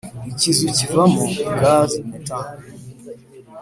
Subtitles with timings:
[0.31, 1.23] ikizu kivamo
[1.59, 2.55] gaz metane